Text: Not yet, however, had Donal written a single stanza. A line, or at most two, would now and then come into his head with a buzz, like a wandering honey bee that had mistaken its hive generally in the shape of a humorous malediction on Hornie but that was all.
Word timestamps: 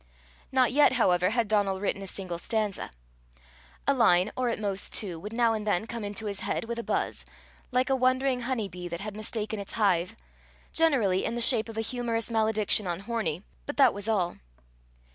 Not 0.51 0.71
yet, 0.71 0.93
however, 0.93 1.29
had 1.29 1.47
Donal 1.47 1.79
written 1.79 2.01
a 2.01 2.07
single 2.07 2.39
stanza. 2.39 2.89
A 3.85 3.93
line, 3.93 4.31
or 4.35 4.49
at 4.49 4.57
most 4.59 4.91
two, 4.91 5.19
would 5.19 5.31
now 5.31 5.53
and 5.53 5.67
then 5.67 5.85
come 5.85 6.03
into 6.03 6.25
his 6.25 6.39
head 6.39 6.63
with 6.63 6.79
a 6.79 6.83
buzz, 6.83 7.23
like 7.71 7.87
a 7.91 7.95
wandering 7.95 8.41
honey 8.41 8.67
bee 8.67 8.87
that 8.87 9.01
had 9.01 9.15
mistaken 9.15 9.59
its 9.59 9.73
hive 9.73 10.15
generally 10.73 11.23
in 11.23 11.35
the 11.35 11.39
shape 11.39 11.69
of 11.69 11.77
a 11.77 11.81
humorous 11.81 12.31
malediction 12.31 12.87
on 12.87 13.01
Hornie 13.01 13.43
but 13.67 13.77
that 13.77 13.93
was 13.93 14.09
all. 14.09 14.37